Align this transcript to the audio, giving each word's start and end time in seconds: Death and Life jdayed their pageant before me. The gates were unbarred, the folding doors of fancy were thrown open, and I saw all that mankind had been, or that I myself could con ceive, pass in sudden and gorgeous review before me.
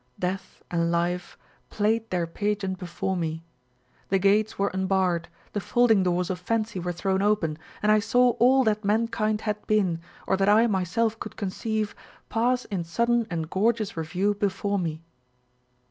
Death 0.17 0.63
and 0.71 0.89
Life 0.89 1.37
jdayed 1.69 2.09
their 2.09 2.25
pageant 2.25 2.79
before 2.79 3.15
me. 3.15 3.43
The 4.09 4.17
gates 4.17 4.57
were 4.57 4.71
unbarred, 4.73 5.27
the 5.53 5.59
folding 5.59 6.01
doors 6.01 6.31
of 6.31 6.39
fancy 6.39 6.79
were 6.79 6.91
thrown 6.91 7.21
open, 7.21 7.59
and 7.83 7.91
I 7.91 7.99
saw 7.99 8.31
all 8.39 8.63
that 8.63 8.83
mankind 8.83 9.41
had 9.41 9.67
been, 9.67 10.01
or 10.25 10.37
that 10.37 10.49
I 10.49 10.65
myself 10.65 11.19
could 11.19 11.37
con 11.37 11.51
ceive, 11.51 11.93
pass 12.29 12.65
in 12.65 12.83
sudden 12.83 13.27
and 13.29 13.47
gorgeous 13.47 13.95
review 13.95 14.33
before 14.33 14.79
me. 14.79 15.03